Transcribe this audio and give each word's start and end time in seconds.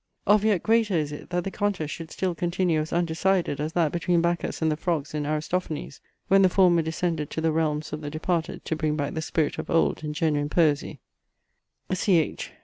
Of 0.25 0.43
yet 0.43 0.63
greater 0.63 0.95
is 0.95 1.11
it, 1.11 1.29
that 1.29 1.43
the 1.43 1.51
contest 1.51 1.93
should 1.93 2.09
still 2.09 2.33
continue 2.33 2.79
as 2.81 2.91
undecided 2.91 3.59
as 3.61 3.73
that 3.73 3.91
between 3.91 4.19
Bacchus 4.19 4.59
and 4.59 4.71
the 4.71 4.75
frogs 4.75 5.13
in 5.13 5.27
Aristophanes; 5.27 6.01
when 6.27 6.41
the 6.41 6.49
former 6.49 6.81
descended 6.81 7.29
to 7.29 7.39
the 7.39 7.51
realms 7.51 7.93
of 7.93 8.01
the 8.01 8.09
departed 8.09 8.65
to 8.65 8.75
bring 8.75 8.95
back 8.95 9.13
the 9.13 9.21
spirit 9.21 9.59
of 9.59 9.69
old 9.69 10.03
and 10.03 10.15
genuine 10.15 10.49
poesy; 10.49 11.01
CH. 11.93 12.51